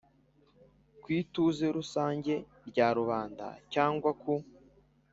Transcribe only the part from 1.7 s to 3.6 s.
rusange rya rubanda